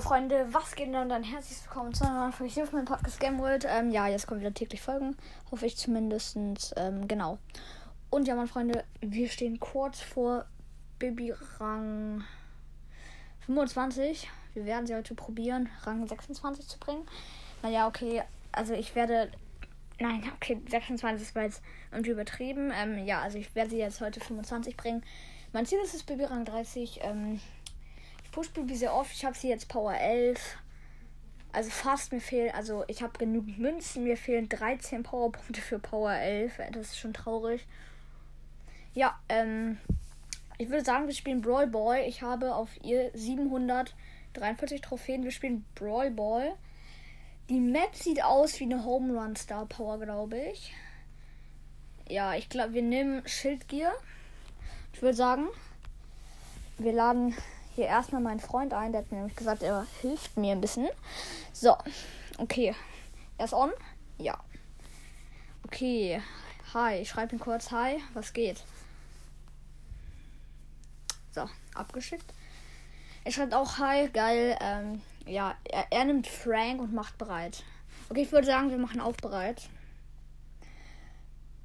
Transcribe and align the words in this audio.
Freunde, 0.00 0.46
was 0.50 0.74
geht 0.74 0.88
denn 0.88 0.96
und 0.96 1.08
dann 1.08 1.22
herzlich 1.22 1.62
willkommen 1.64 1.94
zu 1.94 2.04
einer 2.04 2.20
neuen 2.20 2.32
Folge 2.32 2.52
hier 2.52 2.64
auf 2.64 2.72
meinem 2.72 2.84
Podcast 2.84 3.20
Game 3.20 3.38
World. 3.38 3.64
Ähm, 3.68 3.90
ja, 3.90 4.08
jetzt 4.08 4.26
kommen 4.26 4.40
wieder 4.40 4.52
täglich 4.52 4.80
Folgen, 4.80 5.16
hoffe 5.50 5.66
ich 5.66 5.76
zumindest. 5.76 6.36
Ähm, 6.76 7.06
genau. 7.06 7.38
Und 8.10 8.26
ja, 8.26 8.34
meine 8.34 8.48
Freunde, 8.48 8.84
wir 9.00 9.28
stehen 9.28 9.60
kurz 9.60 10.00
vor 10.00 10.46
Baby 10.98 11.32
Rang 11.58 12.24
25. 13.46 14.28
Wir 14.54 14.64
werden 14.64 14.86
sie 14.86 14.94
heute 14.96 15.14
probieren, 15.14 15.68
Rang 15.82 16.06
26 16.06 16.66
zu 16.66 16.78
bringen. 16.78 17.06
Naja, 17.62 17.86
okay, 17.86 18.22
also 18.52 18.74
ich 18.74 18.94
werde. 18.94 19.30
Nein, 20.00 20.24
okay, 20.34 20.60
26 20.68 21.34
war 21.36 21.44
jetzt 21.44 21.62
irgendwie 21.92 22.10
übertrieben. 22.10 22.72
Ähm, 22.74 23.04
ja, 23.06 23.20
also 23.20 23.38
ich 23.38 23.54
werde 23.54 23.70
sie 23.70 23.78
jetzt 23.78 24.00
heute 24.00 24.18
25 24.18 24.76
bringen. 24.76 25.04
Mein 25.52 25.66
Ziel 25.66 25.78
ist 25.84 25.94
es, 25.94 26.02
Baby 26.02 26.24
Rang 26.24 26.44
30. 26.44 27.00
Ähm, 27.02 27.40
push 28.34 28.50
Bibi 28.50 28.74
sehr 28.74 28.92
oft. 28.92 29.12
Ich 29.12 29.24
habe 29.24 29.36
sie 29.36 29.48
jetzt 29.48 29.68
Power 29.68 29.94
11. 29.94 30.58
Also 31.52 31.70
fast 31.70 32.12
mir 32.12 32.20
fehlen, 32.20 32.52
also 32.52 32.82
ich 32.88 33.00
habe 33.00 33.16
genug 33.16 33.46
Münzen, 33.58 34.02
mir 34.02 34.16
fehlen 34.16 34.48
13 34.48 35.04
Powerpunkte 35.04 35.60
für 35.60 35.78
Power 35.78 36.12
11. 36.12 36.58
Das 36.72 36.88
ist 36.88 36.98
schon 36.98 37.14
traurig. 37.14 37.64
Ja, 38.92 39.16
ähm, 39.28 39.78
ich 40.58 40.68
würde 40.68 40.84
sagen, 40.84 41.06
wir 41.06 41.14
spielen 41.14 41.42
Brawl 41.42 41.68
Ball. 41.68 42.00
Ich 42.08 42.22
habe 42.22 42.56
auf 42.56 42.70
ihr 42.82 43.12
743 43.14 44.80
Trophäen. 44.80 45.22
Wir 45.22 45.30
spielen 45.30 45.64
Brawl 45.76 46.10
Ball. 46.10 46.56
Die 47.48 47.60
Map 47.60 47.94
sieht 47.94 48.24
aus 48.24 48.58
wie 48.58 48.64
eine 48.64 48.84
Home 48.84 49.16
Run 49.16 49.36
Star 49.36 49.66
Power, 49.66 50.00
glaube 50.00 50.40
ich. 50.52 50.74
Ja, 52.08 52.34
ich 52.34 52.48
glaube, 52.48 52.74
wir 52.74 52.82
nehmen 52.82 53.22
Schildgier. 53.28 53.92
Ich 54.92 55.02
würde 55.02 55.14
sagen, 55.14 55.46
wir 56.78 56.92
laden 56.92 57.36
hier 57.74 57.86
erstmal 57.86 58.20
meinen 58.20 58.40
Freund 58.40 58.72
ein. 58.72 58.92
Der 58.92 59.02
hat 59.02 59.10
mir 59.10 59.18
nämlich 59.18 59.36
gesagt, 59.36 59.62
er 59.62 59.86
hilft 60.00 60.36
mir 60.36 60.52
ein 60.52 60.60
bisschen. 60.60 60.88
So, 61.52 61.76
okay. 62.38 62.74
Er 63.38 63.44
ist 63.44 63.54
on? 63.54 63.72
Ja. 64.18 64.38
Okay. 65.64 66.22
Hi, 66.72 66.96
ich 66.96 67.08
schreibe 67.08 67.34
ihm 67.34 67.40
kurz 67.40 67.70
Hi. 67.70 68.00
Was 68.14 68.32
geht? 68.32 68.62
So, 71.32 71.48
abgeschickt. 71.74 72.32
Er 73.24 73.32
schreibt 73.32 73.54
auch 73.54 73.78
Hi, 73.78 74.08
geil. 74.08 74.56
Ähm, 74.60 75.02
ja, 75.26 75.56
er, 75.64 75.86
er 75.90 76.04
nimmt 76.04 76.26
Frank 76.26 76.80
und 76.80 76.92
macht 76.92 77.18
bereit. 77.18 77.64
Okay, 78.08 78.22
ich 78.22 78.32
würde 78.32 78.46
sagen, 78.46 78.70
wir 78.70 78.78
machen 78.78 79.00
auch 79.00 79.16
bereit. 79.16 79.68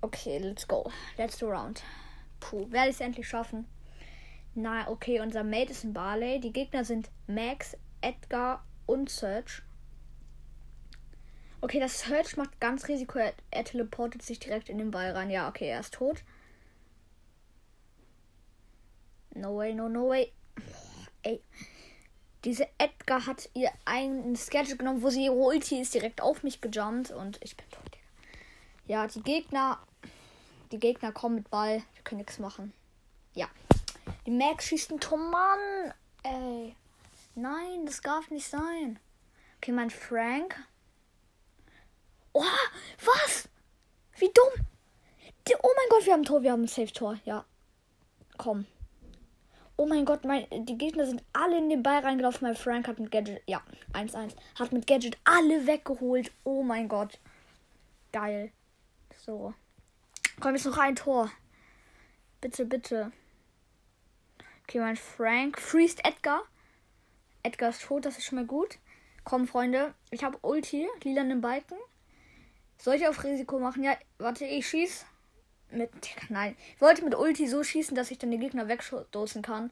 Okay, 0.00 0.38
let's 0.38 0.66
go. 0.66 0.90
Let's 1.16 1.38
do 1.38 1.48
round. 1.48 1.82
Puh, 2.40 2.70
werde 2.70 2.90
ich 2.90 2.94
es 2.94 3.00
endlich 3.00 3.28
schaffen? 3.28 3.66
Na, 4.54 4.88
okay, 4.88 5.20
unser 5.20 5.44
Mate 5.44 5.70
ist 5.70 5.84
ein 5.84 5.92
Barley. 5.92 6.40
Die 6.40 6.52
Gegner 6.52 6.84
sind 6.84 7.10
Max, 7.26 7.76
Edgar 8.00 8.64
und 8.86 9.10
Search. 9.10 9.62
Okay, 11.60 11.80
das 11.80 12.00
Search 12.00 12.36
macht 12.36 12.60
ganz 12.60 12.88
Risiko. 12.88 13.18
Er, 13.18 13.34
er 13.50 13.64
teleportet 13.64 14.22
sich 14.22 14.38
direkt 14.38 14.68
in 14.68 14.78
den 14.78 14.90
Ball 14.90 15.10
rein. 15.12 15.30
Ja, 15.30 15.48
okay, 15.48 15.68
er 15.68 15.80
ist 15.80 15.94
tot. 15.94 16.22
No 19.34 19.56
way, 19.56 19.74
no, 19.74 19.88
no 19.88 20.08
way. 20.08 20.32
ey. 21.22 21.40
Diese 22.44 22.68
Edgar 22.78 23.26
hat 23.26 23.50
ihr 23.54 23.70
einen 23.84 24.36
Sketch 24.36 24.78
genommen, 24.78 25.02
wo 25.02 25.10
sie 25.10 25.24
ihre 25.24 25.34
Ulti 25.34 25.80
ist 25.80 25.92
direkt 25.92 26.20
auf 26.20 26.44
mich 26.44 26.60
gejumpt 26.60 27.10
und 27.10 27.38
ich 27.42 27.56
bin 27.56 27.68
tot. 27.70 27.98
Ja, 28.86 29.06
die 29.06 29.22
Gegner. 29.22 29.78
Die 30.70 30.78
Gegner 30.78 31.12
kommen 31.12 31.36
mit 31.36 31.50
Ball. 31.50 31.82
Wir 31.94 32.04
können 32.04 32.18
nichts 32.18 32.38
machen. 32.38 32.72
Ja. 33.34 33.48
Die 34.28 34.34
Max 34.34 34.66
schießt 34.66 34.90
ein 34.90 35.00
Tor, 35.00 35.16
Mann. 35.16 35.94
Ey. 36.22 36.76
Nein, 37.34 37.86
das 37.86 38.02
darf 38.02 38.30
nicht 38.30 38.46
sein. 38.46 38.98
Okay, 39.56 39.72
mein 39.72 39.88
Frank. 39.88 40.54
Oh, 42.34 42.44
was? 43.06 43.48
Wie 44.18 44.30
dumm. 44.30 44.66
Die, 45.48 45.54
oh 45.62 45.70
mein 45.74 45.88
Gott, 45.88 46.04
wir 46.04 46.12
haben 46.12 46.20
ein 46.20 46.24
Tor, 46.26 46.42
wir 46.42 46.52
haben 46.52 46.64
ein 46.64 46.68
Safe-Tor. 46.68 47.18
Ja. 47.24 47.46
Komm. 48.36 48.66
Oh 49.78 49.86
mein 49.86 50.04
Gott, 50.04 50.26
mein, 50.26 50.46
die 50.50 50.76
Gegner 50.76 51.06
sind 51.06 51.24
alle 51.32 51.56
in 51.56 51.70
den 51.70 51.82
Ball 51.82 52.00
reingelaufen. 52.00 52.46
Mein 52.46 52.54
Frank 52.54 52.86
hat 52.86 52.98
mit 52.98 53.10
Gadget, 53.10 53.40
ja, 53.46 53.62
1-1, 53.94 54.34
hat 54.58 54.72
mit 54.72 54.86
Gadget 54.86 55.16
alle 55.24 55.66
weggeholt. 55.66 56.32
Oh 56.44 56.62
mein 56.62 56.86
Gott. 56.90 57.18
Geil. 58.12 58.52
So. 59.24 59.54
Komm, 60.38 60.54
jetzt 60.54 60.66
noch 60.66 60.76
ein 60.76 60.96
Tor. 60.96 61.30
Bitte, 62.42 62.66
bitte. 62.66 63.10
Okay, 64.68 64.80
mein 64.80 64.96
Frank 64.98 65.58
freest 65.58 66.04
Edgar. 66.04 66.42
Edgar 67.42 67.70
ist 67.70 67.84
tot, 67.84 68.04
das 68.04 68.18
ist 68.18 68.26
schon 68.26 68.36
mal 68.36 68.44
gut. 68.44 68.76
Komm, 69.24 69.48
Freunde, 69.48 69.94
ich 70.10 70.24
habe 70.24 70.36
Ulti, 70.42 70.86
lilanen 71.04 71.40
Balken. 71.40 71.78
Soll 72.76 72.96
ich 72.96 73.08
auf 73.08 73.24
Risiko 73.24 73.58
machen? 73.58 73.82
Ja, 73.82 73.96
warte, 74.18 74.44
ich 74.44 74.68
schieß 74.68 75.06
mit. 75.70 75.90
Nein, 76.28 76.54
ich 76.74 76.82
wollte 76.82 77.02
mit 77.02 77.14
Ulti 77.14 77.48
so 77.48 77.64
schießen, 77.64 77.96
dass 77.96 78.10
ich 78.10 78.18
dann 78.18 78.30
die 78.30 78.36
Gegner 78.36 78.68
wegstoßen 78.68 79.40
kann. 79.40 79.70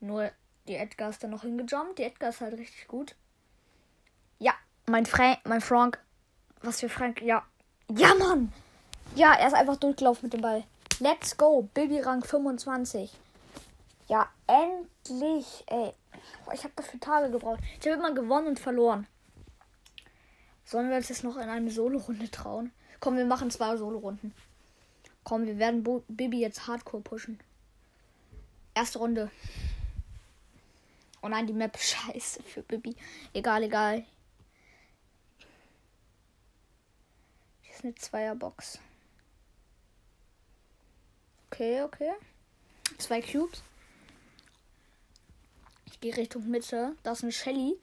Nur 0.00 0.30
die 0.66 0.76
Edgar 0.76 1.10
ist 1.10 1.22
dann 1.22 1.30
noch 1.32 1.42
hingejumpt. 1.42 1.98
Die 1.98 2.04
Edgar 2.04 2.30
ist 2.30 2.40
halt 2.40 2.54
richtig 2.54 2.88
gut. 2.88 3.16
Ja, 4.38 4.54
mein 4.86 5.04
Frank, 5.04 5.40
mein 5.44 5.60
Frank. 5.60 6.02
Was 6.62 6.80
für 6.80 6.88
Frank? 6.88 7.20
Ja. 7.20 7.44
Ja, 7.94 8.14
Mann! 8.14 8.50
Ja, 9.14 9.34
er 9.34 9.48
ist 9.48 9.54
einfach 9.54 9.76
durchgelaufen 9.76 10.24
mit 10.24 10.32
dem 10.32 10.40
Ball. 10.40 10.64
Let's 11.00 11.36
go, 11.36 11.68
Baby 11.74 12.00
Rang 12.00 12.24
25. 12.24 13.12
Ja, 14.08 14.26
endlich. 14.46 15.64
Ey, 15.66 15.92
ich 16.52 16.64
habe 16.64 16.72
dafür 16.76 16.98
Tage 16.98 17.30
gebraucht. 17.30 17.60
Ich 17.78 17.86
habe 17.86 17.98
immer 17.98 18.14
gewonnen 18.14 18.48
und 18.48 18.58
verloren. 18.58 19.06
Sollen 20.64 20.88
wir 20.88 20.96
uns 20.96 21.08
jetzt 21.08 21.24
noch 21.24 21.36
in 21.36 21.48
eine 21.48 21.70
Solo-Runde 21.70 22.30
trauen? 22.30 22.72
Komm, 23.00 23.16
wir 23.16 23.26
machen 23.26 23.50
zwei 23.50 23.76
Solo-Runden. 23.76 24.34
Komm, 25.24 25.46
wir 25.46 25.58
werden 25.58 25.82
Bo 25.82 26.04
Bibi 26.08 26.40
jetzt 26.40 26.66
hardcore 26.66 27.02
pushen. 27.02 27.38
Erste 28.74 28.98
Runde. 28.98 29.30
Oh 31.20 31.28
nein, 31.28 31.46
die 31.46 31.52
Map 31.52 31.76
scheiße 31.78 32.42
für 32.42 32.62
Bibi. 32.62 32.96
Egal, 33.34 33.62
egal. 33.62 34.06
Hier 37.62 37.74
ist 37.74 37.84
eine 37.84 37.94
Zweierbox. 37.94 38.78
Okay, 41.50 41.82
okay. 41.82 42.12
Zwei 42.98 43.20
Cubes. 43.20 43.62
Ich 45.98 46.02
gehe 46.02 46.16
Richtung 46.16 46.48
Mitte. 46.48 46.94
Da 47.02 47.10
ist 47.10 47.24
eine 47.24 47.32
Shelly. 47.32 47.76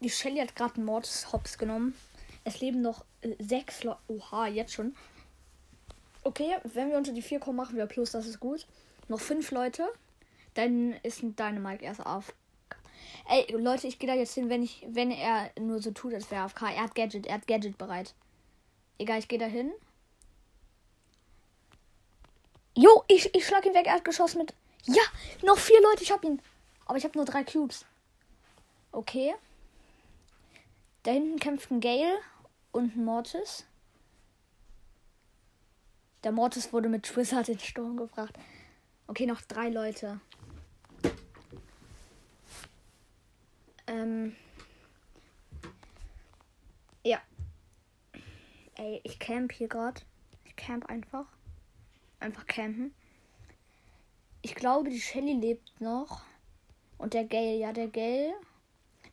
Die 0.00 0.10
Shelly 0.10 0.40
hat 0.40 0.56
gerade 0.56 0.74
einen 0.74 0.86
Mortis 0.86 1.32
Hops 1.32 1.56
genommen. 1.56 1.94
Es 2.42 2.60
leben 2.60 2.82
noch 2.82 3.04
äh, 3.20 3.36
sechs 3.38 3.84
Leute. 3.84 4.00
Oha, 4.08 4.48
jetzt 4.48 4.72
schon. 4.72 4.96
Okay, 6.24 6.56
wenn 6.64 6.90
wir 6.90 6.96
unter 6.96 7.12
die 7.12 7.22
vier 7.22 7.38
kommen, 7.38 7.58
machen 7.58 7.76
wir 7.76 7.86
plus, 7.86 8.10
das 8.10 8.26
ist 8.26 8.40
gut. 8.40 8.66
Noch 9.06 9.20
fünf 9.20 9.52
Leute. 9.52 9.86
Dann 10.54 10.94
ist 11.04 11.22
ein 11.22 11.36
Dynamite 11.36 11.84
erst 11.84 12.04
auf. 12.04 12.34
Ey, 13.28 13.46
Leute, 13.52 13.86
ich 13.86 14.00
gehe 14.00 14.08
da 14.10 14.16
jetzt 14.16 14.34
hin, 14.34 14.48
wenn 14.48 14.64
ich, 14.64 14.84
wenn 14.88 15.12
er 15.12 15.52
nur 15.60 15.80
so 15.80 15.92
tut, 15.92 16.12
als 16.12 16.28
wäre 16.32 16.42
AFK. 16.42 16.62
Er 16.62 16.82
hat 16.82 16.96
Gadget, 16.96 17.26
er 17.28 17.34
hat 17.34 17.46
Gadget 17.46 17.78
bereit. 17.78 18.14
Egal, 18.98 19.20
ich 19.20 19.28
gehe 19.28 19.38
da 19.38 19.46
hin. 19.46 19.70
Jo, 22.76 23.04
ich, 23.06 23.32
ich 23.32 23.46
schlag 23.46 23.64
ihn 23.64 23.74
weg. 23.74 23.86
Er 23.86 23.94
hat 23.94 24.04
geschossen 24.04 24.38
mit 24.38 24.54
ja, 24.86 25.02
noch 25.42 25.58
vier 25.58 25.80
Leute, 25.82 26.02
ich 26.02 26.12
hab 26.12 26.24
ihn. 26.24 26.40
Aber 26.86 26.98
ich 26.98 27.04
habe 27.04 27.16
nur 27.16 27.24
drei 27.24 27.44
Cubes. 27.44 27.86
Okay. 28.92 29.34
Da 31.02 31.12
hinten 31.12 31.38
kämpft 31.38 31.70
ein 31.70 31.80
Gale 31.80 32.18
und 32.72 32.96
ein 32.96 33.04
Mortis. 33.04 33.64
Der 36.22 36.32
Mortis 36.32 36.72
wurde 36.72 36.88
mit 36.88 37.04
Twizzard 37.04 37.48
in 37.48 37.58
Sturm 37.58 37.96
gebracht. 37.96 38.34
Okay, 39.06 39.26
noch 39.26 39.42
drei 39.42 39.68
Leute. 39.68 40.20
Ähm. 43.86 44.34
Ja. 47.04 47.20
Ey, 48.76 49.00
ich 49.04 49.18
camp 49.18 49.52
hier 49.52 49.68
gerade. 49.68 50.00
Ich 50.44 50.56
camp 50.56 50.86
einfach. 50.86 51.26
Einfach 52.20 52.46
campen. 52.46 52.94
Ich 54.44 54.54
glaube, 54.54 54.90
die 54.90 55.00
Shelly 55.00 55.32
lebt 55.32 55.80
noch. 55.80 56.20
Und 56.98 57.14
der 57.14 57.24
Gale, 57.24 57.56
ja, 57.56 57.72
der 57.72 57.88
Gale. 57.88 58.34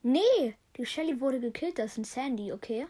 Nee, 0.04 0.58
die 0.76 0.86
Shelly 0.86 1.22
wurde 1.22 1.40
gekillt. 1.40 1.80
Das 1.80 1.94
ist 1.94 2.00
ein 2.00 2.04
Sandy, 2.04 2.52
okay. 2.52 2.86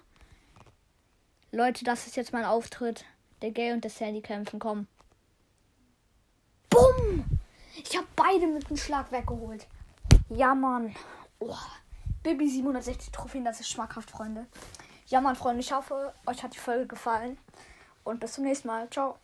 Leute, 1.51 1.85
das 1.85 2.07
ist 2.07 2.15
jetzt 2.15 2.33
mein 2.33 2.43
Auftritt. 2.43 3.05
Der 3.43 3.51
Gale 3.51 3.75
und 3.75 3.83
der 3.83 3.91
Sandy 3.91 4.21
kämpfen, 4.21 4.57
komm. 4.57 4.87
Bumm! 6.71 7.25
Ich 7.75 7.95
habe 7.95 8.07
beide 8.15 8.47
mit 8.47 8.65
einem 8.65 8.77
Schlag 8.77 9.11
weggeholt. 9.11 9.67
Ja, 10.29 10.55
Mann. 10.55 10.95
Oh. 11.37 11.55
Baby 12.23 12.49
760 12.49 13.11
Trophäen, 13.11 13.45
das 13.45 13.59
ist 13.59 13.69
schmackhaft, 13.69 14.09
Freunde. 14.09 14.47
Ja, 15.05 15.21
Mann, 15.21 15.35
Freunde, 15.35 15.59
ich 15.59 15.71
hoffe, 15.71 16.11
euch 16.25 16.41
hat 16.41 16.55
die 16.55 16.59
Folge 16.59 16.87
gefallen. 16.87 17.37
Und 18.03 18.19
bis 18.19 18.33
zum 18.33 18.45
nächsten 18.45 18.67
Mal. 18.67 18.89
Ciao. 18.89 19.19